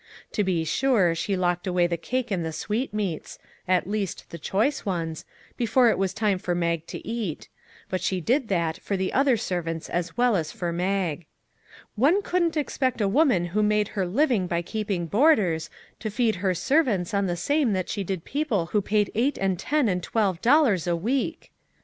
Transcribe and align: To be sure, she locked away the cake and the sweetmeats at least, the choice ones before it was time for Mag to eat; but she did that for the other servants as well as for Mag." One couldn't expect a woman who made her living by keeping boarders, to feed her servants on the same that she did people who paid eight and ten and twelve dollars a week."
To 0.31 0.43
be 0.43 0.63
sure, 0.63 1.13
she 1.13 1.37
locked 1.37 1.67
away 1.67 1.85
the 1.85 1.95
cake 1.95 2.31
and 2.31 2.43
the 2.43 2.51
sweetmeats 2.51 3.37
at 3.67 3.85
least, 3.85 4.31
the 4.31 4.39
choice 4.39 4.83
ones 4.83 5.25
before 5.57 5.91
it 5.91 5.97
was 5.99 6.11
time 6.11 6.39
for 6.39 6.55
Mag 6.55 6.87
to 6.87 7.07
eat; 7.07 7.49
but 7.87 8.01
she 8.01 8.19
did 8.19 8.47
that 8.47 8.79
for 8.79 8.97
the 8.97 9.13
other 9.13 9.37
servants 9.37 9.91
as 9.91 10.17
well 10.17 10.35
as 10.35 10.51
for 10.51 10.73
Mag." 10.73 11.27
One 12.05 12.23
couldn't 12.23 12.57
expect 12.57 12.99
a 12.99 13.07
woman 13.07 13.45
who 13.53 13.61
made 13.61 13.89
her 13.89 14.07
living 14.07 14.47
by 14.47 14.63
keeping 14.63 15.05
boarders, 15.05 15.69
to 15.99 16.09
feed 16.09 16.37
her 16.37 16.55
servants 16.55 17.13
on 17.13 17.27
the 17.27 17.37
same 17.37 17.73
that 17.73 17.87
she 17.87 18.03
did 18.03 18.25
people 18.25 18.65
who 18.73 18.81
paid 18.81 19.11
eight 19.13 19.37
and 19.37 19.59
ten 19.59 19.87
and 19.87 20.01
twelve 20.01 20.41
dollars 20.41 20.87
a 20.87 20.95
week." 20.95 21.51